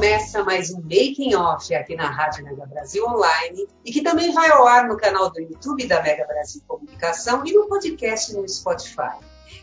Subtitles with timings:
[0.00, 4.48] Começa mais um Making Off aqui na Rádio Mega Brasil Online e que também vai
[4.48, 9.18] ao ar no canal do YouTube da Mega Brasil Comunicação e no podcast no Spotify.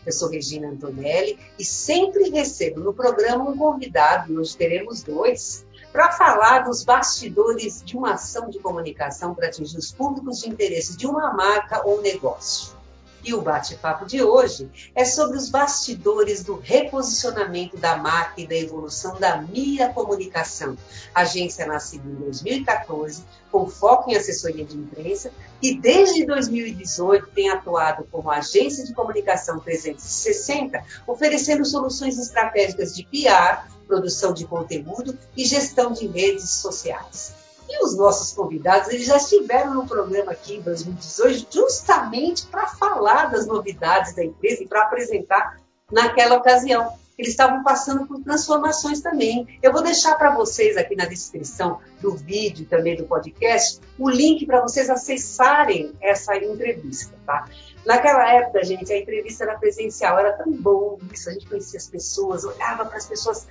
[0.06, 5.66] Eu sou Regina Antonelli e sempre recebo no programa um convidado, e hoje teremos dois,
[5.90, 10.96] para falar dos bastidores de uma ação de comunicação para atingir os públicos de interesse
[10.96, 12.77] de uma marca ou negócio.
[13.24, 18.54] E o bate-papo de hoje é sobre os bastidores do reposicionamento da marca e da
[18.54, 20.78] evolução da Mira Comunicação,
[21.14, 28.06] agência nascida em 2014, com foco em assessoria de imprensa, e desde 2018 tem atuado
[28.10, 35.92] como agência de comunicação 360, oferecendo soluções estratégicas de PR, produção de conteúdo e gestão
[35.92, 37.47] de redes sociais.
[37.78, 43.30] E os nossos convidados, eles já estiveram no programa aqui em 2018 justamente para falar
[43.30, 46.92] das novidades da empresa e para apresentar naquela ocasião.
[47.16, 49.58] Eles estavam passando por transformações também.
[49.60, 54.08] Eu vou deixar para vocês aqui na descrição do vídeo e também do podcast o
[54.08, 57.46] link para vocês acessarem essa entrevista, tá?
[57.84, 61.88] Naquela época, gente, a entrevista era presencial, era tão bom isso, a gente conhecia as
[61.88, 63.48] pessoas, olhava para as pessoas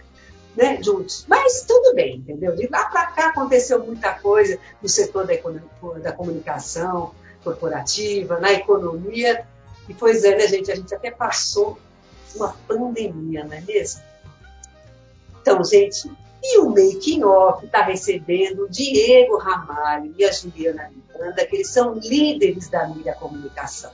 [0.57, 1.23] né, juntos.
[1.27, 2.55] Mas tudo bem, entendeu?
[2.55, 5.33] De lá para cá aconteceu muita coisa no setor da,
[5.99, 9.45] da comunicação corporativa, na economia.
[9.87, 10.71] E pois é, né, gente?
[10.71, 11.77] A gente até passou
[12.35, 14.01] uma pandemia, não é mesmo?
[15.39, 16.11] Então, gente,
[16.43, 21.69] e o Making Off está recebendo o Diego Ramalho e a Juliana Miranda, que eles
[21.69, 23.91] são líderes da Mira Comunicação.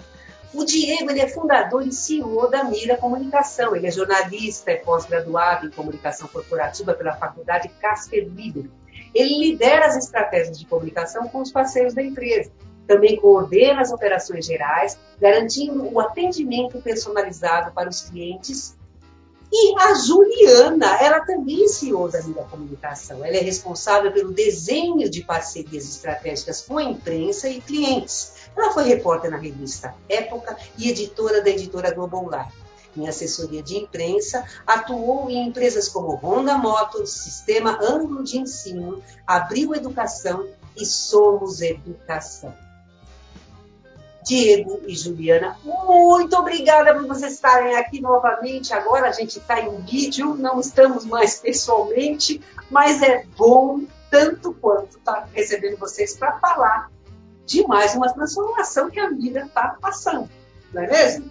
[0.53, 3.75] O Diego ele é fundador e CEO da Mira Comunicação.
[3.75, 8.71] Ele é jornalista, é pós-graduado em comunicação corporativa pela Faculdade Casper Libero.
[9.15, 12.51] Ele lidera as estratégias de comunicação com os parceiros da empresa.
[12.85, 18.77] Também coordena as operações gerais, garantindo o atendimento personalizado para os clientes
[19.55, 23.23] e a Juliana, ela também é CEO da Mira Comunicação.
[23.23, 28.33] Ela é responsável pelo desenho de parcerias estratégicas com a imprensa e clientes.
[28.57, 32.63] Ela foi repórter na revista Época e editora da editora Global Life.
[32.97, 39.75] Em assessoria de imprensa, atuou em empresas como Honda Motors, Sistema Ângulo de Ensino, Abril
[39.75, 42.55] Educação e Somos Educação.
[44.25, 48.73] Diego e Juliana, muito obrigada por vocês estarem aqui novamente.
[48.73, 54.97] Agora a gente está em vídeo, não estamos mais pessoalmente, mas é bom tanto quanto
[54.97, 56.91] estar tá recebendo vocês para falar
[57.45, 60.29] de mais uma transformação que a vida está passando,
[60.73, 61.29] não é mesmo?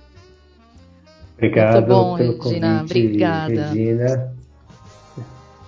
[1.34, 2.80] Obrigado muito bom, pelo Regina.
[2.80, 3.66] Convite, Obrigada.
[3.68, 4.34] Regina.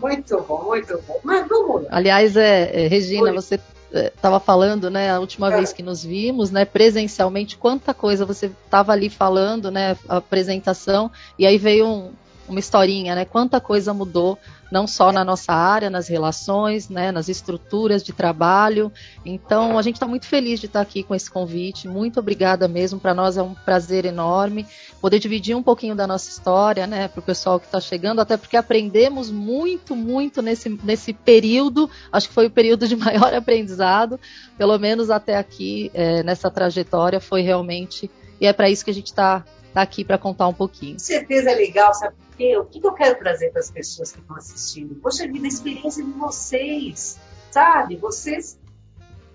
[0.01, 1.21] Muito bom, muito bom.
[1.25, 1.89] Mas vamos lá.
[1.93, 3.33] Aliás, é, é Regina, Oi.
[3.33, 3.59] você
[3.95, 5.57] estava é, falando, né, a última é.
[5.57, 11.11] vez que nos vimos, né, presencialmente, quanta coisa você estava ali falando, né, a apresentação,
[11.39, 12.13] e aí veio um,
[12.49, 14.39] uma historinha, né, quanta coisa mudou
[14.75, 18.91] não só na nossa área, nas relações, né, nas estruturas de trabalho.
[19.25, 21.87] Então, a gente está muito feliz de estar aqui com esse convite.
[21.87, 22.99] Muito obrigada mesmo.
[22.99, 24.67] Para nós é um prazer enorme
[25.01, 28.37] poder dividir um pouquinho da nossa história, né, para o pessoal que está chegando, até
[28.37, 31.89] porque aprendemos muito, muito nesse, nesse período.
[32.11, 34.19] Acho que foi o período de maior aprendizado,
[34.59, 38.11] pelo menos até aqui, é, nessa trajetória, foi realmente.
[38.41, 39.45] E é para isso que a gente está
[39.75, 40.95] tá aqui para contar um pouquinho.
[40.95, 42.57] Com certeza é legal, sabe quê?
[42.57, 44.95] O que, que eu quero trazer para as pessoas que estão assistindo?
[44.97, 47.19] Poxa vida, a experiência de vocês,
[47.51, 47.97] sabe?
[47.97, 48.59] Vocês,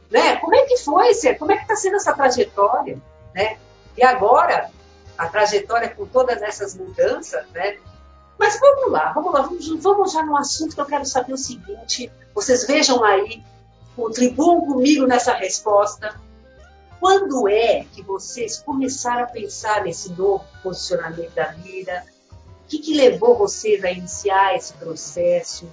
[0.09, 0.35] né?
[0.37, 3.01] Como é que foi, Como é que está sendo essa trajetória,
[3.33, 3.57] né?
[3.97, 4.69] E agora,
[5.17, 7.77] a trajetória com todas essas mudanças, né?
[8.37, 11.37] Mas vamos lá, vamos lá, vamos, vamos já no assunto que eu quero saber o
[11.37, 12.09] seguinte.
[12.33, 13.43] Vocês vejam aí,
[13.95, 16.15] contribuam comigo nessa resposta.
[16.99, 22.03] Quando é que vocês começaram a pensar nesse novo posicionamento da mira,
[22.69, 25.67] que, que levou vocês a iniciar esse processo?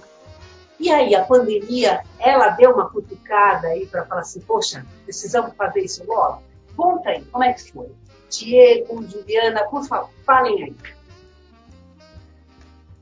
[0.79, 5.81] E aí, a pandemia, ela deu uma cutucada aí para falar assim, poxa, precisamos fazer
[5.81, 6.41] isso logo?
[6.75, 7.89] Conta aí, como é que foi?
[8.29, 10.75] Diego, Juliana, por favor, falem aí.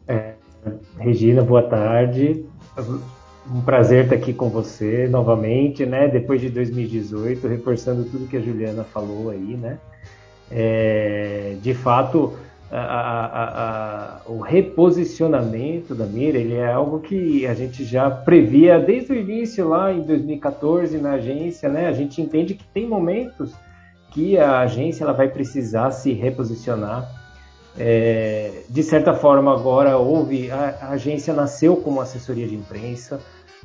[0.08, 0.36] É,
[0.98, 2.46] Regina, boa tarde.
[3.52, 6.08] Um prazer estar aqui com você novamente, né?
[6.08, 9.78] Depois de 2018, reforçando tudo que a Juliana falou aí, né?
[10.52, 12.34] É, de fato,
[12.72, 18.80] a, a, a, o reposicionamento da mira ele é algo que a gente já previa
[18.80, 21.88] desde o início lá em 2014 na agência, né?
[21.88, 23.54] A gente entende que tem momentos
[24.12, 27.25] que a agência ela vai precisar se reposicionar.
[27.78, 33.20] É, de certa forma agora houve a, a agência nasceu como assessoria de imprensa,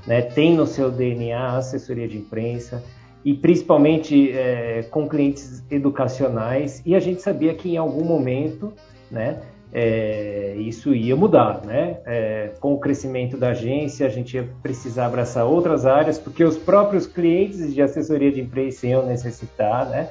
[0.06, 0.20] né?
[0.22, 2.82] Tem no seu DNA assessoria de imprensa
[3.24, 8.72] e principalmente é, com clientes educacionais e a gente sabia que em algum momento
[9.10, 9.42] né,
[9.72, 11.98] é, isso ia mudar, né?
[12.04, 16.56] É, com o crescimento da agência, a gente ia precisar abraçar outras áreas, porque os
[16.56, 20.08] próprios clientes de assessoria de imprensa iam necessitar, né?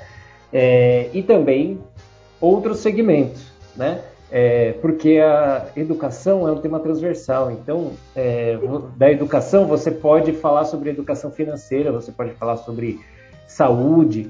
[0.52, 1.80] É, e também
[2.40, 4.02] outros segmentos, né?
[4.32, 7.50] É, porque a educação é um tema transversal.
[7.50, 8.60] Então, é,
[8.96, 13.00] da educação, você pode falar sobre educação financeira, você pode falar sobre
[13.48, 14.30] saúde,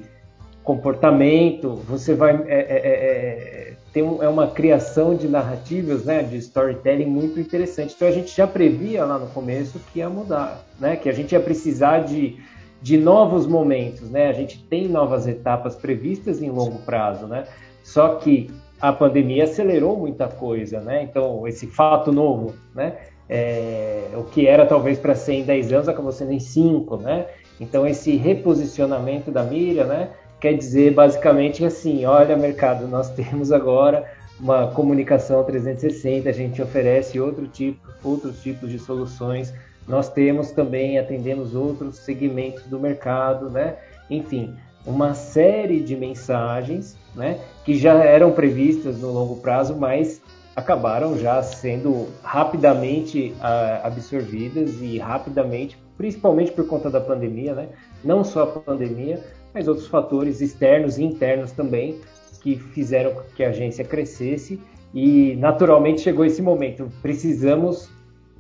[0.64, 2.34] comportamento, você vai.
[2.48, 7.40] É, é, é, é tem um, é uma criação de narrativas, né, de storytelling muito
[7.40, 7.94] interessante.
[7.96, 10.96] Então, a gente já previa lá no começo que ia mudar, né?
[10.96, 12.38] que a gente ia precisar de,
[12.82, 14.10] de novos momentos.
[14.10, 14.30] Né?
[14.30, 17.46] A gente tem novas etapas previstas em longo prazo, né?
[17.84, 21.04] só que a pandemia acelerou muita coisa, né?
[21.04, 22.98] Então, esse fato novo, né?
[23.28, 27.28] É, o que era talvez para ser em 10 anos acabou sendo em 5, né?
[27.60, 30.10] Então, esse reposicionamento da Miriam, né?
[30.40, 34.06] Quer dizer basicamente assim: olha, mercado, nós temos agora
[34.40, 39.54] uma comunicação 360, a gente oferece outro tipo, outros tipos de soluções,
[39.86, 43.76] nós temos também, atendemos outros segmentos do mercado, né?
[44.10, 44.56] Enfim,
[44.86, 50.22] uma série de mensagens né, que já eram previstas no longo prazo, mas
[50.56, 57.68] acabaram já sendo rapidamente uh, absorvidas e rapidamente, principalmente por conta da pandemia, né,
[58.04, 59.22] não só a pandemia,
[59.54, 62.00] mas outros fatores externos e internos também
[62.42, 64.60] que fizeram que a agência crescesse
[64.94, 66.90] e naturalmente chegou esse momento.
[67.02, 67.90] Precisamos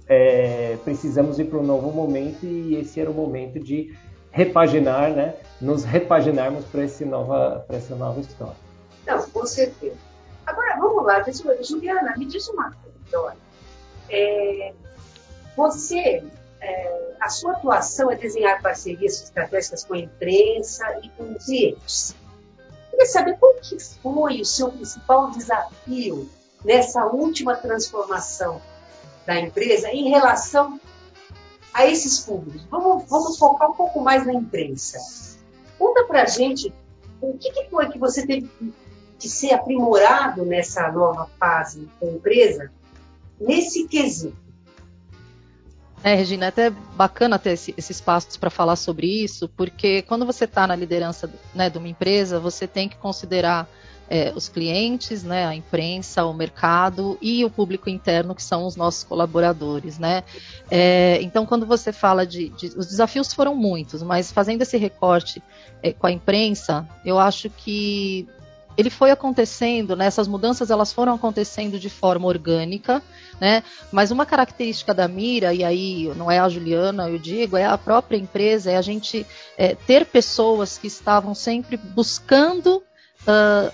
[0.08, 3.94] é, precisamos ir para um novo momento e esse era o momento de
[4.32, 5.36] repaginar, né?
[5.62, 8.69] Nos repaginarmos para essa nova, para essa nova história.
[9.10, 9.98] Não, com certeza.
[10.46, 11.24] Agora, vamos lá,
[11.62, 12.72] Juliana, me diz uma
[13.10, 13.36] coisa.
[14.08, 14.74] É,
[15.58, 16.24] você,
[16.62, 22.16] é, a sua atuação é desenhar parcerias estratégicas com a imprensa e com os clientes.
[22.92, 26.30] Queria saber qual que foi o seu principal desafio
[26.64, 28.62] nessa última transformação
[29.26, 30.80] da empresa em relação
[31.74, 32.64] a esses públicos.
[32.70, 35.00] Vamos, vamos focar um pouco mais na imprensa.
[35.78, 36.74] Conta para gente
[37.22, 38.74] o que, que, foi que você teve que
[39.28, 42.72] ser aprimorado nessa nova fase da empresa,
[43.40, 44.38] nesse quesito.
[46.02, 50.26] É, Regina, é até bacana ter esse, esses passos para falar sobre isso, porque quando
[50.26, 53.68] você está na liderança né, de uma empresa, você tem que considerar
[54.10, 58.76] é, os clientes, né, a imprensa, o mercado e o público interno, que são os
[58.76, 60.00] nossos colaboradores.
[60.00, 60.24] Né?
[60.72, 65.44] É, então, quando você fala de, de, Os desafios foram muitos, mas fazendo esse recorte
[65.84, 68.28] é, com a imprensa, eu acho que
[68.80, 73.04] ele foi acontecendo, né, essas mudanças elas foram acontecendo de forma orgânica,
[73.40, 73.62] né,
[73.92, 77.78] mas uma característica da Mira, e aí não é a Juliana, eu digo, é a
[77.78, 79.26] própria empresa, é a gente
[79.58, 82.82] é, ter pessoas que estavam sempre buscando
[83.28, 83.70] uh,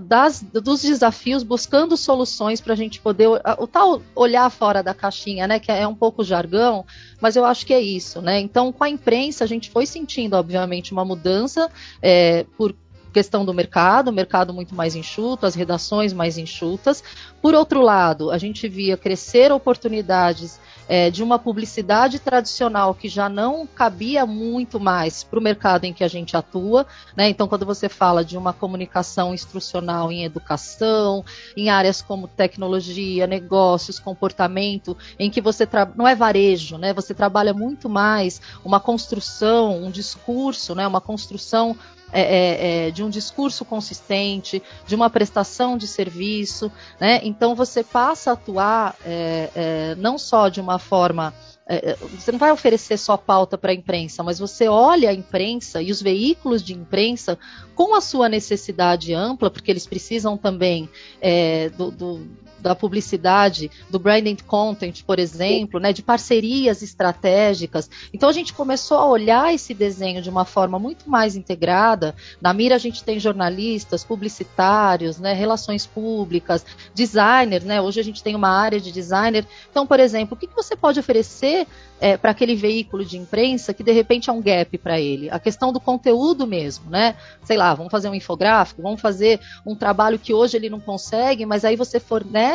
[0.00, 3.26] das, dos desafios, buscando soluções para a gente poder.
[3.58, 5.58] O tal olhar fora da caixinha, né?
[5.58, 6.86] Que é um pouco jargão,
[7.20, 8.38] mas eu acho que é isso, né?
[8.38, 11.68] Então, com a imprensa, a gente foi sentindo, obviamente, uma mudança
[12.00, 12.72] é, por
[13.12, 17.04] questão do mercado, o mercado muito mais enxuto, as redações mais enxutas.
[17.40, 23.28] Por outro lado, a gente via crescer oportunidades é, de uma publicidade tradicional que já
[23.28, 26.86] não cabia muito mais para o mercado em que a gente atua.
[27.16, 27.28] Né?
[27.28, 31.24] Então, quando você fala de uma comunicação instrucional em educação,
[31.56, 35.66] em áreas como tecnologia, negócios, comportamento, em que você
[35.96, 36.92] não é varejo, né?
[36.92, 40.86] você trabalha muito mais uma construção, um discurso, né?
[40.86, 41.76] uma construção
[42.12, 47.20] é, é, é, de um discurso consistente, de uma prestação de serviço, né?
[47.22, 51.32] Então você passa a atuar é, é não só de uma forma
[51.66, 55.80] é, você não vai oferecer só pauta para a imprensa, mas você olha a imprensa
[55.80, 57.38] e os veículos de imprensa
[57.74, 60.88] com a sua necessidade ampla, porque eles precisam também
[61.20, 62.28] é, do, do,
[62.62, 67.90] da publicidade, do branding content, por exemplo, né, de parcerias estratégicas.
[68.14, 72.14] Então a gente começou a olhar esse desenho de uma forma muito mais integrada.
[72.40, 76.64] Na mira a gente tem jornalistas, publicitários, né, relações públicas,
[76.94, 77.80] designers, né?
[77.80, 79.46] Hoje a gente tem uma área de designer.
[79.70, 81.66] Então, por exemplo, o que, que você pode oferecer
[82.00, 85.30] é, para aquele veículo de imprensa que de repente é um gap para ele?
[85.30, 87.16] A questão do conteúdo mesmo, né?
[87.44, 91.44] Sei lá, vamos fazer um infográfico, vamos fazer um trabalho que hoje ele não consegue,
[91.46, 92.51] mas aí você fornece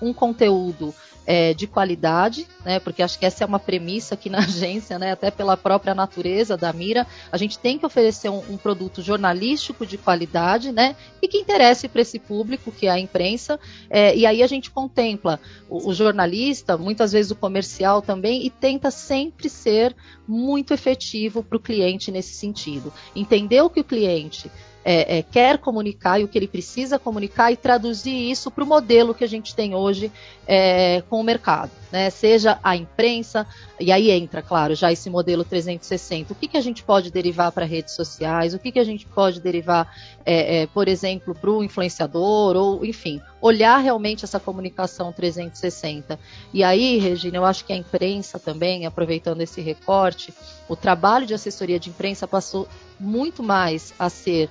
[0.00, 0.94] um conteúdo
[1.26, 2.80] é, de qualidade, né?
[2.80, 5.12] Porque acho que essa é uma premissa aqui na agência, né?
[5.12, 9.86] Até pela própria natureza da Mira, a gente tem que oferecer um, um produto jornalístico
[9.86, 10.96] de qualidade, né?
[11.20, 13.58] E que interesse para esse público, que é a imprensa.
[13.88, 18.50] É, e aí a gente contempla o, o jornalista, muitas vezes o comercial também, e
[18.50, 19.94] tenta sempre ser
[20.26, 22.92] muito efetivo para o cliente nesse sentido.
[23.14, 24.50] Entender o que o cliente
[24.84, 28.66] é, é, quer comunicar e o que ele precisa comunicar e traduzir isso para o
[28.66, 30.10] modelo que a gente tem hoje
[30.46, 32.10] é, com o mercado, né?
[32.10, 33.46] Seja a imprensa,
[33.78, 36.32] e aí entra, claro, já esse modelo 360.
[36.32, 38.52] O que, que a gente pode derivar para redes sociais?
[38.52, 39.94] O que, que a gente pode derivar,
[40.26, 42.56] é, é, por exemplo, para o influenciador?
[42.56, 46.18] Ou, enfim, olhar realmente essa comunicação 360.
[46.52, 50.34] E aí, Regina, eu acho que a imprensa também, aproveitando esse recorte,
[50.68, 54.48] o trabalho de assessoria de imprensa passou muito mais a ser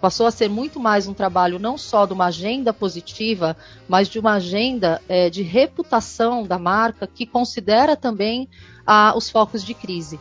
[0.00, 3.56] passou a ser muito mais um trabalho não só de uma agenda positiva,
[3.88, 8.48] mas de uma agenda é, de reputação da marca que considera também
[8.86, 10.20] ah, os focos de crise.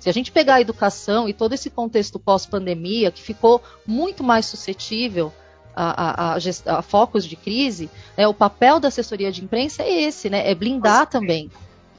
[0.00, 4.46] Se a gente pegar a educação e todo esse contexto pós-pandemia, que ficou muito mais
[4.46, 5.32] suscetível
[5.74, 10.02] a, a, a, a focos de crise, né, o papel da assessoria de imprensa é
[10.02, 11.50] esse, né, é blindar também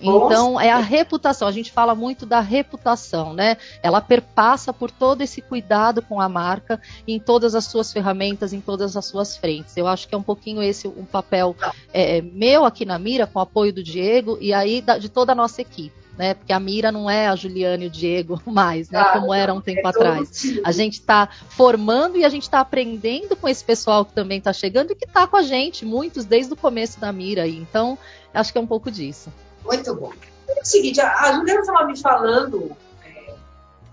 [0.01, 1.48] então, é a reputação.
[1.48, 3.58] A gente fala muito da reputação, né?
[3.84, 8.62] Ela perpassa por todo esse cuidado com a marca em todas as suas ferramentas, em
[8.62, 9.75] todas as suas frentes.
[9.75, 11.56] Eu acho que é um pouquinho esse um papel
[11.94, 15.34] é, meu aqui na Mira, com o apoio do Diego e aí da, de toda
[15.34, 16.00] a nossa equipe.
[16.18, 19.53] Né, porque a Mira não é a Juliane e o Diego mais, né, como era
[19.53, 20.44] um tempo é atrás.
[20.65, 24.51] A gente está formando e a gente está aprendendo com esse pessoal que também está
[24.51, 27.44] chegando e que está com a gente, muitos desde o começo da Mira.
[27.44, 27.56] Aí.
[27.56, 27.98] Então,
[28.34, 29.32] acho que é um pouco disso.
[29.63, 30.13] Muito bom.
[30.48, 33.34] É o seguinte, a Juliana estava me falando é,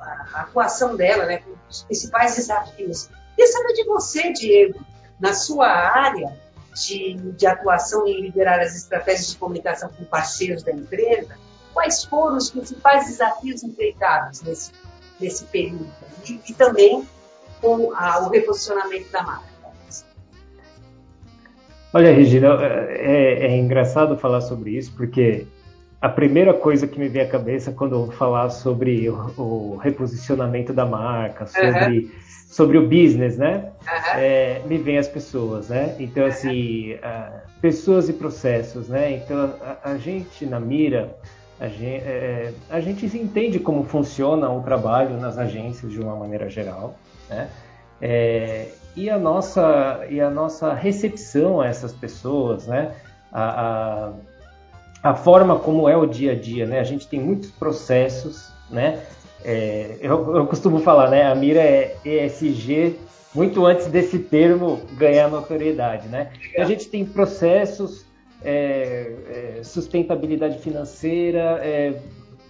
[0.01, 3.09] a, atuação dela, né, os principais desafios.
[3.35, 4.81] Queria saber de você, Diego,
[5.21, 6.33] na sua área
[6.75, 11.37] de, de atuação em liderar as estratégias de comunicação com parceiros da empresa,
[11.73, 14.73] quais foram os principais desafios enfrentados nesse,
[15.21, 15.87] nesse período?
[16.29, 17.07] E, e também
[17.61, 19.57] com a, o reposicionamento da marca.
[21.93, 22.49] Olha, Regina,
[22.91, 25.47] é, é, engraçado falar sobre isso, porque
[26.01, 30.73] a primeira coisa que me vem à cabeça quando eu falar sobre o, o reposicionamento
[30.73, 32.11] da marca, sobre, uhum.
[32.49, 33.73] sobre o business, né?
[33.83, 34.19] Uhum.
[34.19, 35.97] É, me vem as pessoas, né?
[35.99, 39.13] Então, assim, uh, pessoas e processos, né?
[39.13, 41.17] Então, a, a gente na Mira,
[41.59, 46.51] a gente, é, a gente entende como funciona o trabalho nas agências de uma maneira
[46.51, 46.95] geral,
[47.31, 47.49] né?
[48.01, 52.93] É, e, a nossa, e a nossa recepção a essas pessoas, né?
[53.33, 54.13] A, a,
[55.07, 56.81] a forma como é o dia a dia, né?
[56.81, 59.03] A gente tem muitos processos, né?
[59.45, 61.31] É, eu, eu, costumo falar, né?
[61.31, 62.97] A mira é ESG
[63.33, 66.33] muito antes desse termo ganhar notoriedade, né?
[66.59, 68.05] A gente tem processos,
[68.43, 72.01] é, é, sustentabilidade financeira, é,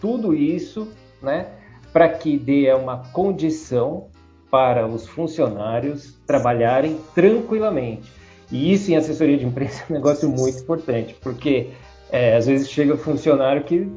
[0.01, 0.89] tudo isso,
[1.21, 1.49] né?
[1.93, 4.07] Para que dê uma condição
[4.51, 8.11] para os funcionários trabalharem tranquilamente.
[8.51, 11.71] E isso em assessoria de imprensa é um negócio muito importante, porque
[12.11, 13.91] é, às vezes chega funcionário que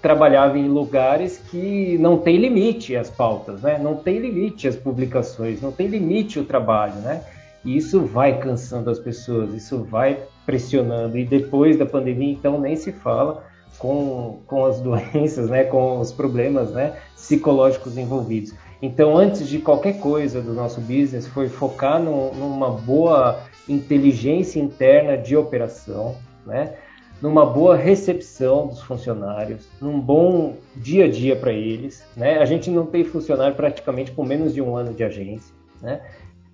[0.00, 3.78] trabalhava em lugares que não tem limite as pautas, né?
[3.78, 7.22] Não tem limite as publicações, não tem limite o trabalho, né?
[7.64, 11.18] E isso vai cansando as pessoas, isso vai pressionando.
[11.18, 13.44] E depois da pandemia, então, nem se fala
[13.78, 15.64] com, com as doenças, né?
[15.64, 16.94] Com os problemas, né?
[17.16, 18.54] Psicológicos envolvidos.
[18.80, 25.18] Então, antes de qualquer coisa do nosso business, foi focar no, numa boa inteligência interna
[25.18, 26.14] de operação,
[26.46, 26.74] né?
[27.20, 32.04] Numa boa recepção dos funcionários, num bom dia a dia para eles.
[32.16, 32.38] Né?
[32.38, 35.54] A gente não tem funcionário praticamente com menos de um ano de agência.
[35.82, 36.00] Né?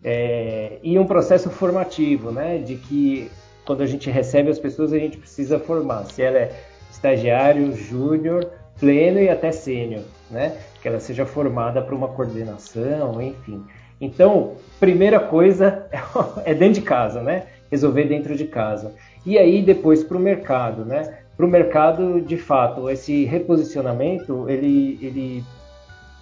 [0.03, 2.59] É, e um processo formativo, né?
[2.59, 3.31] de que
[3.65, 6.05] quando a gente recebe as pessoas, a gente precisa formar.
[6.07, 6.53] Se ela é
[6.91, 10.57] estagiário, júnior, pleno e até sênior, né?
[10.81, 13.63] que ela seja formada para uma coordenação, enfim.
[14.01, 15.87] Então, primeira coisa
[16.45, 17.47] é dentro de casa, né?
[17.71, 18.95] Resolver dentro de casa
[19.27, 21.19] e aí depois para o mercado, né?
[21.37, 25.45] Para o mercado, de fato, esse reposicionamento ele, ele,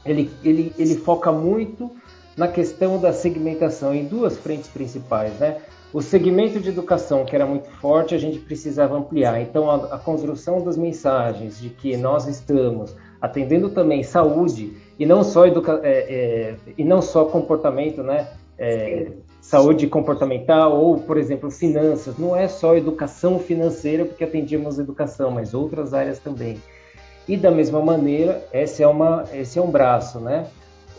[0.04, 1.90] ele, ele, ele foca muito
[2.37, 5.58] na questão da segmentação em duas frentes principais, né?
[5.92, 9.40] o segmento de educação, que era muito forte, a gente precisava ampliar.
[9.42, 15.22] Então, a, a construção das mensagens de que nós estamos atendendo também saúde e não
[15.22, 18.26] só educa é, é, e não só comportamento, né?
[18.58, 22.16] É, saúde comportamental ou, por exemplo, finanças.
[22.16, 26.62] Não é só educação financeira, porque atendíamos educação, mas outras áreas também.
[27.28, 30.46] E da mesma maneira, esse é, uma, esse é um braço, né?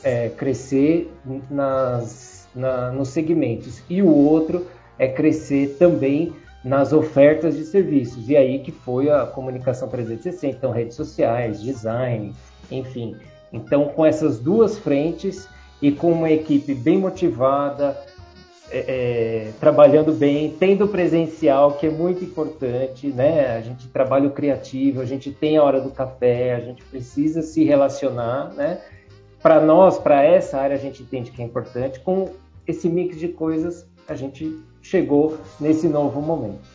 [0.04, 1.10] É, crescer
[1.50, 3.82] nas, na, nos segmentos.
[3.90, 4.68] E o outro
[5.00, 6.34] é crescer também
[6.66, 8.30] nas ofertas de serviços.
[8.30, 12.34] E aí que foi a comunicação 360, então redes sociais, design,
[12.70, 13.16] enfim.
[13.54, 15.48] Então, com essas duas frentes
[15.82, 17.98] e com uma equipe bem motivada,
[18.74, 23.56] é, é, trabalhando bem, tendo presencial, que é muito importante, né?
[23.56, 27.44] A gente trabalha o criativo, a gente tem a hora do café, a gente precisa
[27.44, 28.82] se relacionar, né?
[29.44, 32.00] Para nós, para essa área, a gente entende que é importante.
[32.00, 32.34] Com
[32.66, 36.68] esse mix de coisas, a gente chegou nesse novo momento.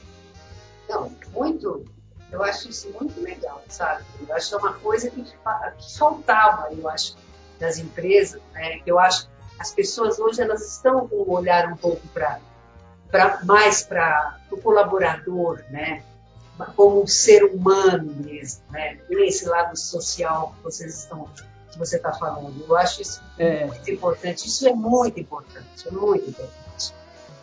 [0.88, 1.84] Não, muito.
[2.30, 4.04] Eu acho isso muito legal, sabe?
[4.26, 7.16] Eu acho que é uma coisa que, que faltava, eu acho,
[7.58, 8.78] das empresas, né?
[8.78, 9.28] Que eu acho
[9.58, 12.40] as pessoas hoje elas estão com um olhar um pouco para
[13.44, 16.02] mais para o colaborador, né?
[16.76, 18.98] Como um ser humano mesmo, né?
[19.08, 21.28] Esse lado social que vocês estão
[21.70, 22.64] que você está falando.
[22.66, 23.66] Eu acho isso é.
[23.66, 24.46] muito importante.
[24.46, 26.94] Isso é muito importante, é muito importante.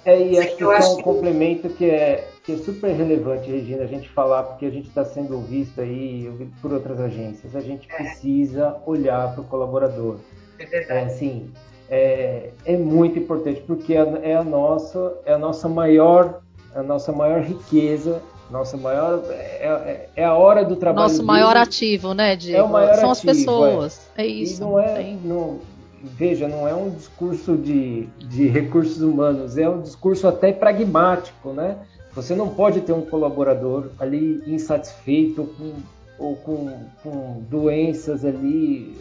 [0.03, 3.87] É, e acho que é um complemento que é, que é super relevante, Regina, a
[3.87, 6.31] gente falar, porque a gente está sendo visto aí
[6.61, 7.55] por outras agências.
[7.55, 7.95] A gente é.
[7.95, 10.19] precisa olhar para o colaborador.
[10.59, 10.99] É verdade.
[10.99, 11.51] É, assim,
[11.89, 16.41] é, é muito importante porque é, é, a nossa é a nossa maior
[16.73, 21.27] a nossa maior riqueza nossa maior é, é, é a hora do trabalho nosso dele.
[21.27, 22.59] maior ativo né Diego?
[22.59, 25.59] é o maior são ativo, as pessoas é, isso e não é não,
[26.03, 31.77] veja não é um discurso de, de recursos humanos é um discurso até pragmático né
[32.15, 35.73] você não pode ter um colaborador ali insatisfeito com,
[36.17, 38.97] ou com, com doenças ali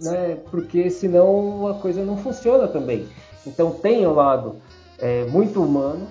[0.00, 0.38] né?
[0.50, 3.06] Porque senão a coisa não funciona também.
[3.46, 4.56] Então tem um lado
[4.98, 6.06] é, muito humano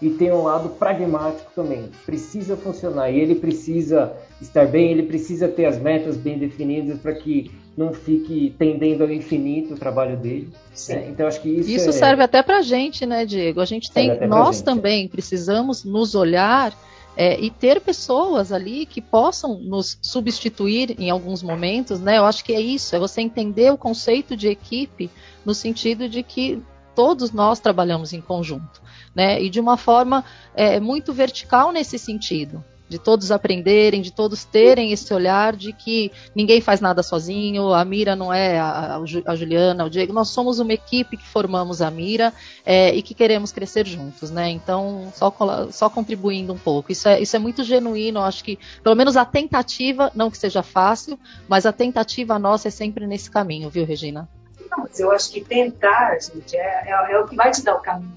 [0.00, 1.90] e tem um lado pragmático também.
[2.06, 7.12] Precisa funcionar e ele precisa estar bem, ele precisa ter as metas bem definidas para
[7.14, 10.48] que não fique tendendo ao infinito o trabalho dele.
[10.88, 11.08] Né?
[11.10, 11.92] Então acho que isso isso é...
[11.92, 13.60] serve até para gente, né, Diego?
[13.60, 15.08] A gente tem, nós gente, também é.
[15.08, 16.72] precisamos nos olhar
[17.20, 22.16] é, e ter pessoas ali que possam nos substituir em alguns momentos, né?
[22.16, 25.10] Eu acho que é isso, é você entender o conceito de equipe
[25.44, 26.62] no sentido de que
[26.94, 28.80] todos nós trabalhamos em conjunto,
[29.16, 29.42] né?
[29.42, 34.92] E de uma forma é, muito vertical nesse sentido de todos aprenderem, de todos terem
[34.92, 39.84] esse olhar de que ninguém faz nada sozinho, a Mira não é a, a Juliana,
[39.84, 42.32] o Diego, nós somos uma equipe que formamos a Mira
[42.64, 44.48] é, e que queremos crescer juntos, né?
[44.50, 45.34] Então, só,
[45.70, 46.90] só contribuindo um pouco.
[46.92, 50.62] Isso é, isso é muito genuíno, acho que, pelo menos a tentativa, não que seja
[50.62, 54.28] fácil, mas a tentativa nossa é sempre nesse caminho, viu, Regina?
[54.70, 57.76] Não, mas eu acho que tentar, gente, é, é, é o que vai te dar
[57.76, 58.16] o caminho.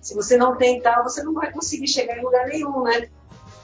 [0.00, 3.08] Se você não tentar, você não vai conseguir chegar em lugar nenhum, né?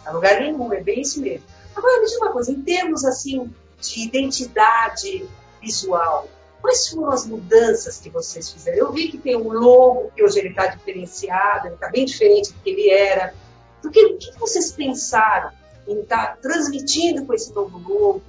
[0.05, 1.47] A lugar nenhum, é bem isso mesmo.
[1.75, 5.27] Agora, me diz uma coisa, em termos assim de identidade
[5.61, 6.29] visual,
[6.61, 8.79] quais foram as mudanças que vocês fizeram?
[8.79, 12.53] Eu vi que tem um logo, que hoje ele está diferenciado, ele está bem diferente
[12.53, 13.35] do que ele era.
[13.83, 15.51] Do que, o que vocês pensaram
[15.87, 18.23] em estar tá transmitindo com esse novo logo?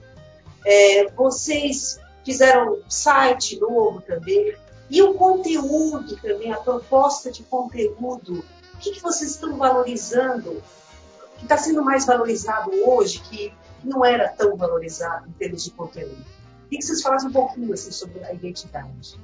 [0.65, 4.55] É, vocês fizeram um site novo também.
[4.89, 8.43] E o conteúdo também, a proposta de conteúdo.
[8.73, 10.61] O que, que vocês estão valorizando
[11.45, 13.53] está sendo mais valorizado hoje, que
[13.83, 16.25] não era tão valorizado em termos de conteúdo?
[16.63, 19.19] Queria que vocês falassem um pouquinho assim, sobre a identidade.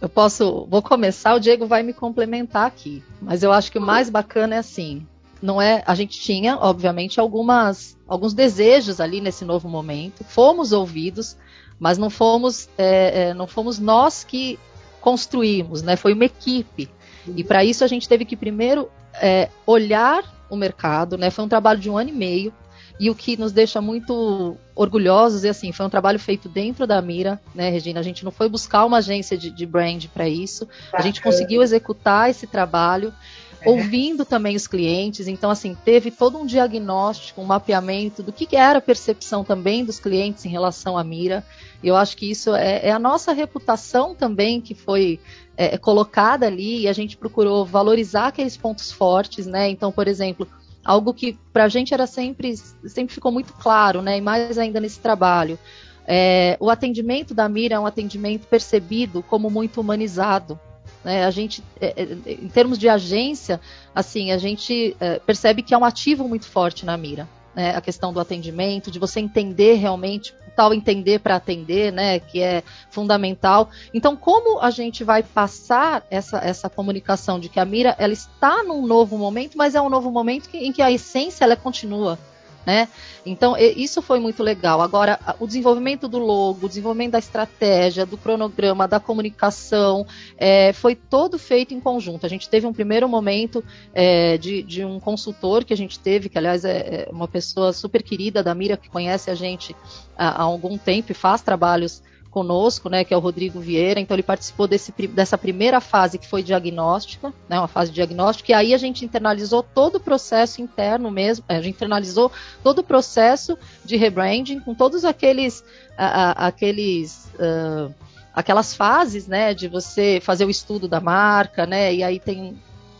[0.00, 3.82] Eu posso, vou começar, o Diego vai me complementar aqui, mas eu acho que o
[3.82, 5.06] mais bacana é assim,
[5.40, 11.36] não é, a gente tinha, obviamente, algumas, alguns desejos ali nesse novo momento, fomos ouvidos,
[11.78, 14.58] mas não fomos, é, é, não fomos nós que
[15.00, 15.94] construímos, né?
[15.96, 16.90] Foi uma equipe.
[17.34, 21.30] E para isso a gente teve que primeiro é, olhar o mercado, né?
[21.30, 22.52] Foi um trabalho de um ano e meio.
[22.98, 27.00] E o que nos deixa muito orgulhosos é assim, foi um trabalho feito dentro da
[27.02, 28.00] Mira, né, Regina?
[28.00, 30.66] A gente não foi buscar uma agência de, de brand para isso.
[30.92, 33.12] A gente conseguiu executar esse trabalho,
[33.60, 33.68] é.
[33.68, 35.28] ouvindo também os clientes.
[35.28, 39.84] Então, assim, teve todo um diagnóstico, um mapeamento do que, que era a percepção também
[39.84, 41.44] dos clientes em relação à Mira.
[41.82, 45.20] E eu acho que isso é, é a nossa reputação também que foi
[45.56, 49.68] é, é, colocada ali e a gente procurou valorizar aqueles pontos fortes, né?
[49.68, 50.46] Então, por exemplo,
[50.84, 54.18] algo que para a gente era sempre, sempre ficou muito claro, né?
[54.18, 55.58] E mais ainda nesse trabalho.
[56.06, 60.58] É, o atendimento da Mira é um atendimento percebido como muito humanizado.
[61.02, 61.24] Né?
[61.24, 63.60] A gente, é, é, em termos de agência,
[63.94, 67.28] assim, a gente percebe que é um ativo muito forte na mira.
[67.54, 67.74] Né?
[67.74, 70.34] A questão do atendimento, de você entender realmente
[70.74, 73.70] entender para atender, né, que é fundamental.
[73.92, 78.62] Então, como a gente vai passar essa, essa comunicação de que a Mira ela está
[78.62, 82.18] num novo momento, mas é um novo momento que, em que a essência ela continua
[82.66, 82.88] né?
[83.24, 84.82] Então, isso foi muito legal.
[84.82, 90.04] Agora, o desenvolvimento do logo, o desenvolvimento da estratégia, do cronograma, da comunicação,
[90.36, 92.26] é, foi todo feito em conjunto.
[92.26, 93.62] A gente teve um primeiro momento
[93.94, 97.72] é, de, de, um consultor que a gente teve, que aliás é, é uma pessoa
[97.72, 99.74] super querida da Mira, que conhece a gente
[100.18, 102.02] há, há algum tempo e faz trabalhos
[102.36, 103.98] conosco, né, que é o Rodrigo Vieira.
[103.98, 108.54] Então ele participou desse, dessa primeira fase que foi diagnóstica, né, uma fase diagnóstica, e
[108.54, 112.30] aí a gente internalizou todo o processo interno mesmo, a gente internalizou
[112.62, 115.64] todo o processo de rebranding com todos aqueles,
[115.96, 117.94] a, a, aqueles uh,
[118.34, 122.54] aquelas fases, né, de você fazer o estudo da marca, né, e aí tem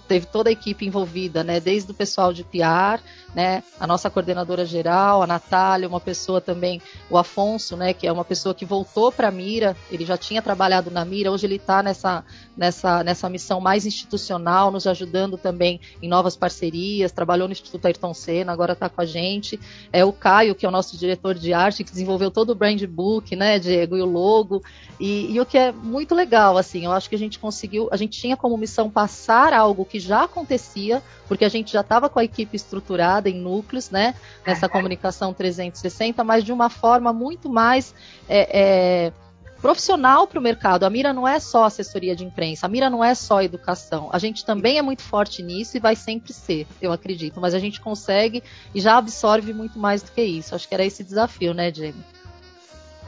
[0.07, 3.03] teve toda a equipe envolvida, né, desde o pessoal de PR,
[3.37, 3.63] né?
[3.79, 7.93] A nossa coordenadora geral, a Natália, uma pessoa também, o Afonso, né?
[7.93, 11.31] Que é uma pessoa que voltou para a Mira, ele já tinha trabalhado na Mira,
[11.31, 12.25] hoje ele está nessa,
[12.57, 18.15] nessa, nessa missão mais institucional, nos ajudando também em novas parcerias, trabalhou no Instituto Ayrton
[18.15, 19.61] Senna, agora está com a gente.
[19.93, 22.83] É o Caio, que é o nosso diretor de arte, que desenvolveu todo o brand
[22.87, 24.63] book, né, Diego, e o logo.
[24.99, 27.99] E, e o que é muito legal, assim, eu acho que a gente conseguiu, a
[27.99, 32.19] gente tinha como missão passar algo que já acontecia, porque a gente já estava com
[32.19, 34.15] a equipe estruturada em núcleos, né?
[34.47, 37.95] Nessa comunicação 360, mas de uma forma muito mais
[38.29, 39.13] é, é,
[39.61, 40.85] profissional para o mercado.
[40.85, 44.09] A Mira não é só assessoria de imprensa, a Mira não é só educação.
[44.13, 47.41] A gente também é muito forte nisso e vai sempre ser, eu acredito.
[47.41, 48.43] Mas a gente consegue
[48.75, 50.55] e já absorve muito mais do que isso.
[50.55, 51.99] Acho que era esse desafio, né, Diego?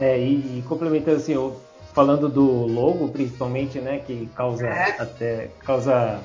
[0.01, 1.61] É, e, e complementando assim, eu,
[1.92, 5.01] falando do logo, principalmente, né, que causa é.
[5.01, 6.20] até causa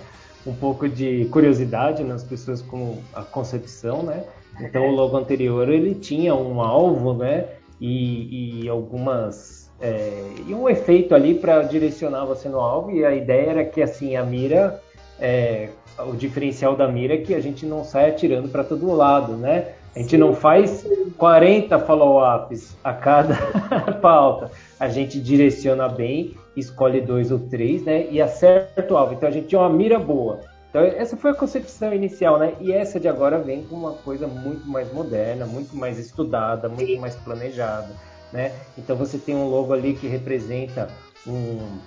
[0.46, 4.24] um pouco de curiosidade nas pessoas com a concepção, né?
[4.60, 7.46] Então o logo anterior ele tinha um alvo, né?
[7.80, 13.14] E, e algumas é, e um efeito ali para direcionar você no alvo e a
[13.14, 14.80] ideia era que assim a mira
[15.20, 19.34] é, o diferencial da mira é que a gente não sai atirando para todo lado,
[19.34, 19.74] né?
[19.96, 20.86] A gente não faz
[21.18, 23.36] 40 follow-ups a cada
[24.02, 24.52] pauta.
[24.80, 28.08] A gente direciona bem escolhe dois ou três, né?
[28.10, 29.14] E acerta o alvo.
[29.14, 30.42] Então a gente tinha uma mira boa.
[30.70, 32.54] Então essa foi a concepção inicial, né?
[32.60, 37.00] E essa de agora vem com uma coisa muito mais moderna, muito mais estudada, muito
[37.00, 37.90] mais planejada,
[38.32, 38.52] né?
[38.78, 40.90] Então você tem um logo ali que representa
[41.28, 41.78] um,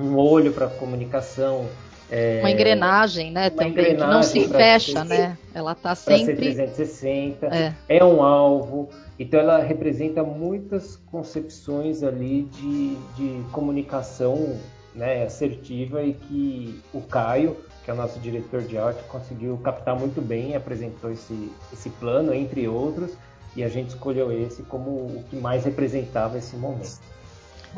[0.00, 1.66] um olho para comunicação,
[2.10, 5.36] é, uma engrenagem, né, também, engrenagem que não se fecha, né?
[5.54, 6.36] Ela está sempre...
[6.36, 7.74] 360, é.
[7.88, 8.88] é um alvo,
[9.18, 14.56] então ela representa muitas concepções ali de, de comunicação
[14.94, 19.98] né, assertiva e que o Caio, que é o nosso diretor de arte, conseguiu captar
[19.98, 23.12] muito bem e apresentou esse, esse plano, entre outros,
[23.54, 27.00] e a gente escolheu esse como o que mais representava esse momento.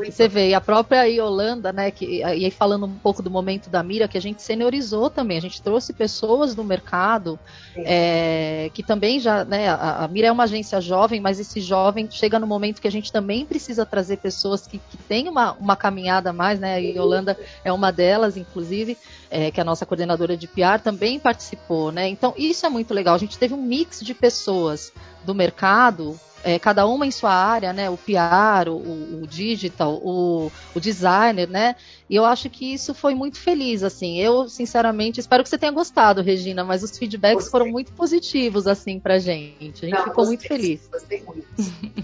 [0.06, 3.68] Você vê, e a própria Yolanda, né, que, e aí falando um pouco do momento
[3.68, 7.38] da Mira, que a gente seniorizou também, a gente trouxe pessoas do mercado
[7.76, 12.08] é, que também já, né, a, a, Mira é uma agência jovem, mas esse jovem
[12.10, 15.76] chega no momento que a gente também precisa trazer pessoas que, que têm uma, uma
[15.76, 18.96] caminhada mais, né, a Yolanda é uma delas, inclusive,
[19.30, 22.94] é, que é a nossa coordenadora de PR, também participou, né, então isso é muito
[22.94, 24.92] legal, a gente teve um mix de pessoas
[25.24, 27.90] do mercado é, cada uma em sua área, né?
[27.90, 31.76] O PR, o, o digital, o, o, designer, né?
[32.08, 34.18] E eu acho que isso foi muito feliz, assim.
[34.18, 37.50] Eu, sinceramente, espero que você tenha gostado, Regina, mas os feedbacks gostei.
[37.50, 39.84] foram muito positivos, assim, pra gente.
[39.84, 40.88] A gente Não, ficou gostei, muito feliz.
[40.90, 41.46] Gostei muito.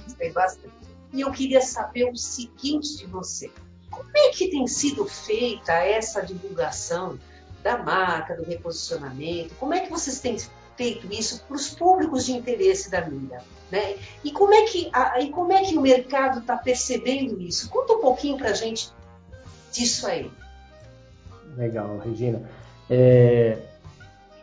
[0.04, 0.74] Gostei bastante.
[1.12, 3.50] E eu queria saber o seguinte de você.
[3.90, 7.18] Como é que tem sido feita essa divulgação
[7.62, 9.54] da marca, do reposicionamento?
[9.54, 10.36] Como é que vocês têm
[10.76, 13.42] feito isso para os públicos de interesse da Mira?
[13.74, 13.96] Né?
[14.22, 17.68] E, como é que, a, e como é que o mercado está percebendo isso?
[17.68, 18.88] Conta um pouquinho para a gente
[19.72, 20.30] disso aí.
[21.56, 22.40] Legal, Regina.
[22.88, 23.58] É,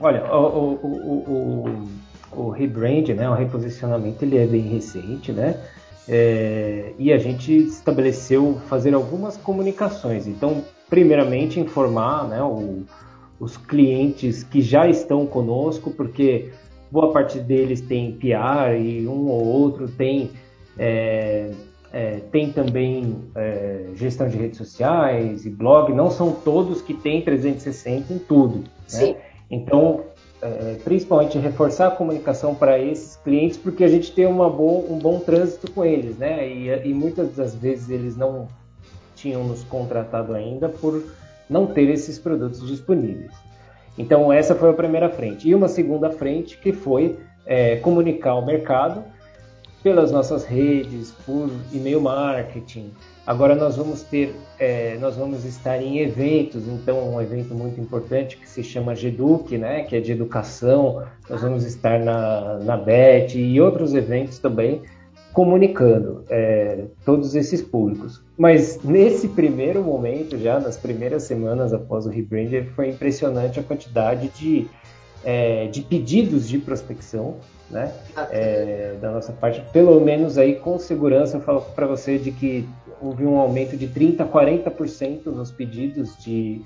[0.02, 1.88] olha, o, o,
[2.34, 5.58] o, o, rebrand, né, o reposicionamento, ele é bem recente, né?
[6.10, 10.28] É, e a gente estabeleceu fazer algumas comunicações.
[10.28, 12.84] Então, primeiramente, informar né, o,
[13.40, 16.52] os clientes que já estão conosco, porque
[16.92, 20.32] boa parte deles tem PR e um ou outro tem,
[20.78, 21.52] é,
[21.94, 27.22] é, tem também é, gestão de redes sociais e blog, não são todos que têm
[27.22, 28.64] 360 em tudo.
[28.94, 29.16] Né?
[29.50, 30.02] Então,
[30.42, 34.98] é, principalmente reforçar a comunicação para esses clientes, porque a gente tem uma boa, um
[34.98, 36.48] bom trânsito com eles, né?
[36.48, 38.48] E, e muitas das vezes eles não
[39.16, 41.04] tinham nos contratado ainda por
[41.48, 43.32] não ter esses produtos disponíveis.
[43.98, 45.48] Então essa foi a primeira frente.
[45.48, 49.04] E uma segunda frente que foi é, comunicar ao mercado
[49.84, 52.92] pelas nossas redes, por e-mail marketing.
[53.26, 58.38] Agora nós vamos ter, é, nós vamos estar em eventos, então um evento muito importante
[58.38, 61.04] que se chama GEDUC, né, que é de educação.
[61.30, 64.82] Nós vamos estar na, na BET e outros eventos também
[65.34, 68.24] comunicando é, todos esses públicos.
[68.38, 74.30] Mas nesse primeiro momento, já nas primeiras semanas após o rebranding, foi impressionante a quantidade
[74.30, 74.68] de,
[75.24, 77.38] é, de pedidos de prospecção
[77.72, 77.92] né?
[78.32, 82.68] É, da nossa parte, pelo menos aí com segurança, eu falo para você de que
[83.02, 86.62] houve um aumento de 30% a 40% nos pedidos de,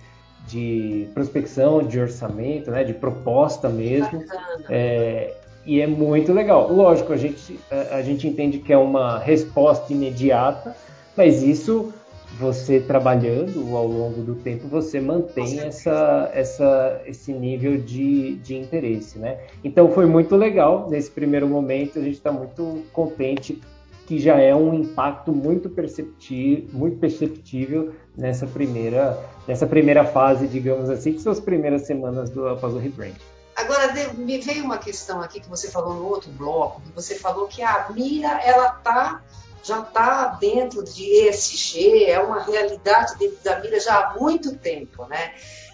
[0.47, 2.83] de prospecção, de orçamento, né?
[2.83, 4.23] de proposta mesmo.
[4.67, 5.33] É,
[5.65, 6.71] e é muito legal.
[6.71, 10.75] Lógico, a gente, a, a gente entende que é uma resposta imediata,
[11.15, 11.93] mas isso
[12.37, 19.17] você trabalhando ao longo do tempo, você mantém essa, essa, esse nível de, de interesse,
[19.17, 19.37] né?
[19.63, 23.61] Então foi muito legal nesse primeiro momento, a gente está muito contente
[24.05, 30.89] que já é um impacto muito perceptível, muito perceptível nessa primeira, nessa primeira fase, digamos
[30.89, 33.15] assim, que são as primeiras semanas do, após o rebrand.
[33.55, 37.47] Agora, me veio uma questão aqui que você falou no outro bloco, que você falou
[37.47, 39.21] que a mira, ela está
[39.63, 45.05] já está dentro de ESG, é uma realidade dentro da mira já há muito tempo,
[45.07, 45.33] né?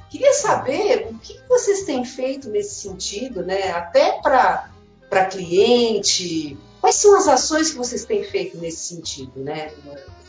[0.10, 3.72] Queria saber o que vocês têm feito nesse sentido, né?
[3.72, 9.74] Até para cliente, quais são as ações que vocês têm feito nesse sentido, né?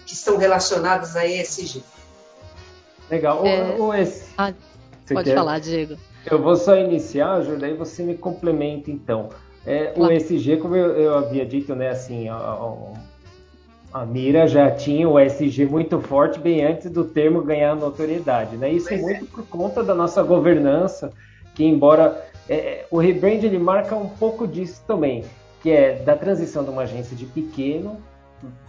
[0.07, 1.85] Que estão relacionadas a ESG.
[3.09, 3.47] Legal.
[3.47, 3.77] É...
[3.77, 4.25] O, o esse...
[4.37, 4.53] ah,
[5.07, 5.37] pode quer?
[5.37, 5.97] falar, Diego.
[6.31, 9.29] Eu vou só iniciar, Júlia, daí você me complementa então.
[9.67, 9.93] É.
[9.97, 15.67] O ESG, como eu, eu, havia dito, né, assim, a Mira já tinha o SG
[15.67, 18.57] muito forte bem antes do termo ganhar notoriedade.
[18.57, 18.73] Né?
[18.73, 21.13] Isso é muito por conta da nossa governança,
[21.55, 25.25] que embora é, o rebrand ele marca um pouco disso também,
[25.63, 28.01] que é da transição de uma agência de pequeno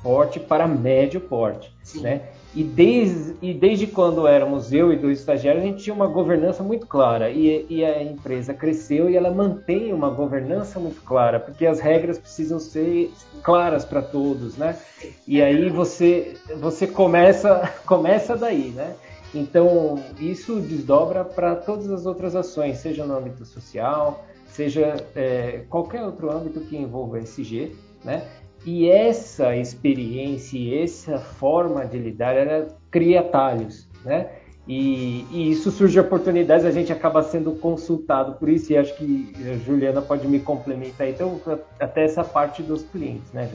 [0.02, 1.74] porte para médio porte.
[1.96, 2.22] Né?
[2.56, 6.62] E desde, e desde quando éramos eu e dois estagiários, a gente tinha uma governança
[6.62, 7.32] muito clara.
[7.32, 12.20] E, e, a empresa cresceu e ela mantém uma governança muito clara, porque as regras
[12.20, 14.78] precisam ser claras para todos, né?
[15.28, 18.96] E aí você, você começa, começa daí, né?
[19.34, 26.04] Então, isso desdobra para todas as outras ações, seja no âmbito social, seja é, qualquer
[26.04, 28.28] outro âmbito que envolva SG, né?
[28.66, 34.30] E essa experiência essa forma de lidar, ela cria atalhos, né?
[34.66, 39.34] E, e, isso surge oportunidades, a gente acaba sendo consultado por isso, e acho que
[39.46, 41.42] a Juliana pode me complementar, então,
[41.78, 43.52] até essa parte dos clientes, né?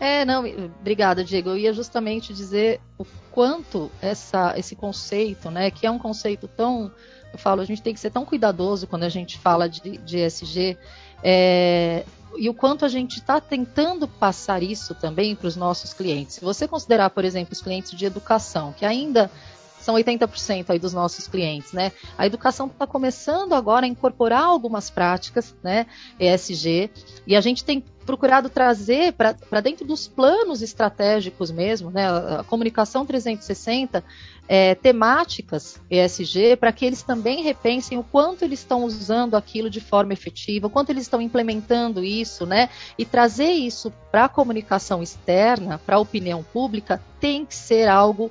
[0.00, 0.42] É, não,
[0.80, 1.50] obrigada, Diego.
[1.50, 6.90] Eu ia justamente dizer o quanto essa, esse conceito, né, que é um conceito tão,
[7.32, 10.18] eu falo, a gente tem que ser tão cuidadoso quando a gente fala de, de
[10.18, 10.76] ESG,
[11.22, 12.04] é,
[12.36, 16.36] e o quanto a gente está tentando passar isso também para os nossos clientes.
[16.36, 19.30] Se você considerar, por exemplo, os clientes de educação, que ainda
[19.90, 21.90] são 80% aí dos nossos clientes, né?
[22.16, 25.86] A educação está começando agora a incorporar algumas práticas, né?
[26.18, 26.90] ESG,
[27.26, 32.08] e a gente tem procurado trazer para dentro dos planos estratégicos mesmo, né?
[32.08, 34.02] A, comunicação 360
[34.48, 39.80] é, temáticas ESG para que eles também repensem o quanto eles estão usando aquilo de
[39.80, 42.68] forma efetiva, o quanto eles estão implementando isso, né?
[42.96, 48.30] E trazer isso para a comunicação externa, para a opinião pública, tem que ser algo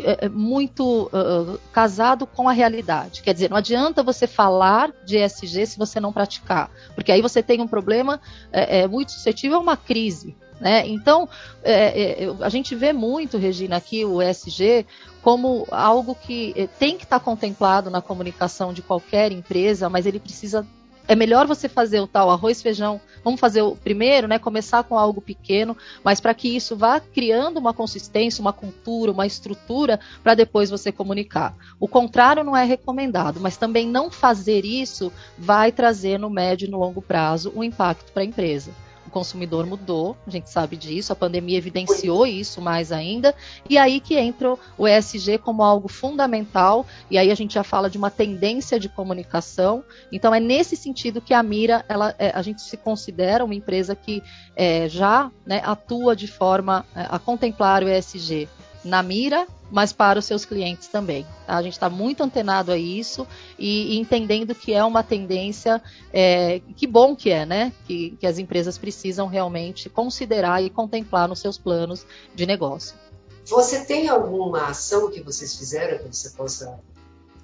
[0.00, 3.22] que, é, é muito uh, casado com a realidade.
[3.22, 7.42] Quer dizer, não adianta você falar de ESG se você não praticar, porque aí você
[7.42, 8.20] tem um problema
[8.52, 10.36] é, é muito suscetível a uma crise.
[10.60, 10.86] Né?
[10.88, 11.28] Então,
[11.62, 14.86] é, é, a gente vê muito, Regina, aqui o ESG
[15.20, 20.66] como algo que tem que estar contemplado na comunicação de qualquer empresa, mas ele precisa
[21.08, 23.00] é melhor você fazer o tal arroz feijão.
[23.22, 24.38] Vamos fazer o primeiro, né?
[24.38, 29.26] Começar com algo pequeno, mas para que isso vá criando uma consistência, uma cultura, uma
[29.26, 31.54] estrutura para depois você comunicar.
[31.78, 36.70] O contrário não é recomendado, mas também não fazer isso vai trazer no médio e
[36.70, 38.85] no longo prazo um impacto para a empresa
[39.16, 43.34] consumidor mudou, a gente sabe disso, a pandemia evidenciou isso mais ainda,
[43.66, 47.88] e aí que entra o ESG como algo fundamental, e aí a gente já fala
[47.88, 52.42] de uma tendência de comunicação, então é nesse sentido que a Mira, ela, é, a
[52.42, 54.22] gente se considera uma empresa que
[54.54, 58.46] é, já né, atua de forma é, a contemplar o ESG
[58.86, 61.26] na mira, mas para os seus clientes também.
[61.46, 61.56] Tá?
[61.56, 63.26] A gente está muito antenado a isso
[63.58, 67.72] e, e, entendendo que é uma tendência, é, que bom que é, né?
[67.86, 72.96] Que, que as empresas precisam realmente considerar e contemplar nos seus planos de negócio.
[73.44, 76.80] Você tem alguma ação que vocês fizeram que você possa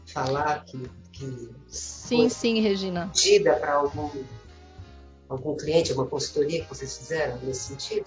[0.07, 3.11] falar que, que sim, sim, Regina.
[3.13, 4.11] Pedida para algum
[5.29, 8.07] algum cliente, uma consultoria que vocês fizeram nesse sentido?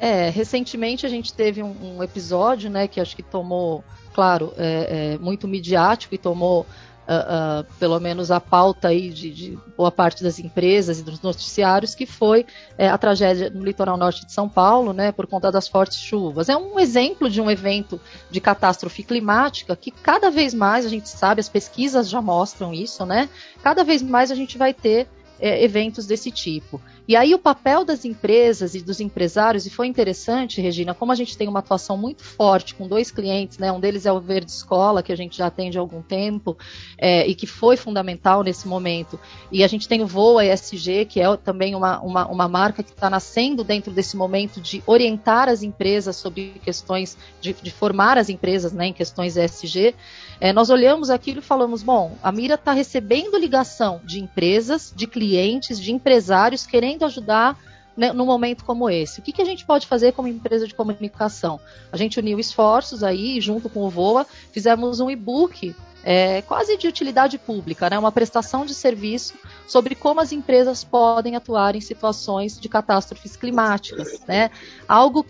[0.00, 3.82] É, recentemente a gente teve um, um episódio, né, que acho que tomou,
[4.14, 6.64] claro, é, é, muito midiático e tomou
[7.08, 11.20] uh, uh, pelo menos a pauta aí de, de, boa parte das empresas e dos
[11.20, 12.44] noticiários, que foi
[12.76, 16.48] é, a tragédia no litoral norte de São Paulo, né, por conta das fortes chuvas.
[16.48, 21.08] É um exemplo de um evento de catástrofe climática que cada vez mais a gente
[21.08, 23.28] sabe, as pesquisas já mostram isso, né?
[23.62, 25.08] Cada vez mais a gente vai ter
[25.40, 26.80] é, eventos desse tipo.
[27.08, 31.14] E aí o papel das empresas e dos empresários, e foi interessante, Regina, como a
[31.14, 33.72] gente tem uma atuação muito forte com dois clientes, né?
[33.72, 36.58] Um deles é o Verde Escola, que a gente já atende há algum tempo,
[36.98, 39.18] é, e que foi fundamental nesse momento.
[39.50, 42.90] E a gente tem o Voa ESG, que é também uma, uma, uma marca que
[42.90, 48.28] está nascendo dentro desse momento de orientar as empresas sobre questões, de, de formar as
[48.28, 49.94] empresas né, em questões ESG.
[50.38, 55.06] É, nós olhamos aquilo e falamos: bom, a Mira está recebendo ligação de empresas, de
[55.06, 57.56] clientes, de empresários querendo querendo ajudar
[57.96, 59.20] né, num momento como esse.
[59.20, 61.60] O que, que a gente pode fazer como empresa de comunicação?
[61.90, 66.86] A gente uniu esforços aí, junto com o VOA, fizemos um e-book é, quase de
[66.86, 69.34] utilidade pública, né, uma prestação de serviço
[69.66, 74.20] sobre como as empresas podem atuar em situações de catástrofes climáticas.
[74.26, 74.50] Né?
[74.86, 75.26] Algo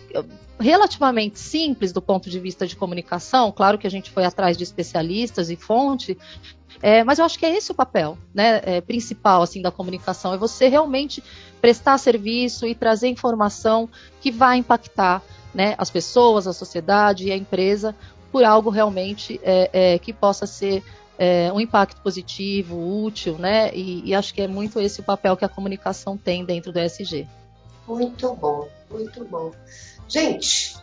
[0.59, 4.63] relativamente simples do ponto de vista de comunicação, claro que a gente foi atrás de
[4.63, 6.17] especialistas e fonte,
[6.81, 10.33] é, mas eu acho que é esse o papel né, é, principal assim da comunicação,
[10.33, 11.23] é você realmente
[11.61, 13.89] prestar serviço e trazer informação
[14.21, 15.21] que vai impactar
[15.53, 17.95] né, as pessoas, a sociedade e a empresa
[18.31, 20.83] por algo realmente é, é que possa ser
[21.17, 23.73] é, um impacto positivo, útil, né?
[23.73, 26.79] E, e acho que é muito esse o papel que a comunicação tem dentro do
[26.79, 27.27] ESG.
[27.85, 29.51] Muito bom, muito bom.
[30.09, 30.79] Gente,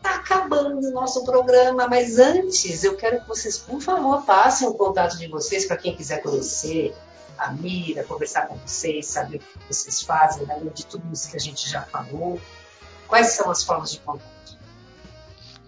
[0.00, 4.72] Está acabando o nosso programa, mas antes eu quero que vocês, por favor, passem o
[4.72, 6.96] contato de vocês para quem quiser conhecer
[7.36, 11.36] a Mira, conversar com vocês, saber o que vocês fazem, além de tudo isso que
[11.36, 12.40] a gente já falou.
[13.06, 14.56] Quais são as formas de contato?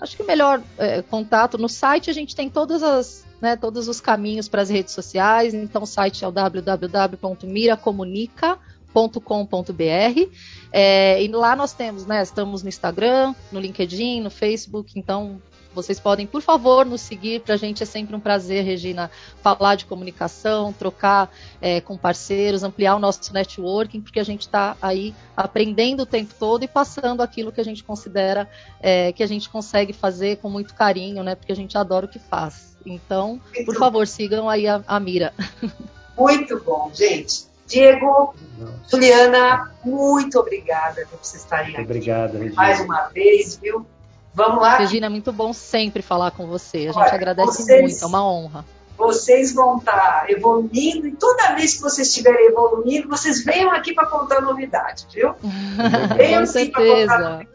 [0.01, 3.87] Acho que o melhor é, contato no site a gente tem todas as, né, todos
[3.87, 5.53] os caminhos para as redes sociais.
[5.53, 10.31] Então o site é o www.miracomunica.com www.cultura.com.br.
[10.73, 12.23] É, e lá nós temos, né?
[12.23, 15.41] Estamos no Instagram, no LinkedIn, no Facebook, então
[15.75, 17.41] vocês podem, por favor, nos seguir.
[17.41, 19.11] Para a gente é sempre um prazer, Regina,
[19.43, 24.77] falar de comunicação, trocar é, com parceiros, ampliar o nosso networking, porque a gente está
[24.83, 28.49] aí aprendendo o tempo todo e passando aquilo que a gente considera
[28.81, 31.35] é, que a gente consegue fazer com muito carinho, né?
[31.35, 32.77] Porque a gente adora o que faz.
[32.85, 35.33] Então, por favor, sigam aí a, a Mira.
[36.19, 37.52] Muito bom, gente.
[37.67, 38.35] Diego,
[38.91, 41.83] Juliana, muito obrigada por vocês estarem aqui.
[41.83, 42.55] Obrigado, Regina.
[42.55, 43.87] Mais uma vez, viu?
[44.35, 44.79] Vamos lá.
[44.79, 46.79] Regina, é muito bom sempre falar com você.
[46.79, 48.65] A gente Olha, agradece vocês, muito, é uma honra.
[48.97, 54.07] Vocês vão estar evoluindo e toda vez que vocês estiverem evoluindo, vocês venham aqui para
[54.07, 55.35] contar novidade, viu?
[56.17, 57.49] venham aqui para contar novidade.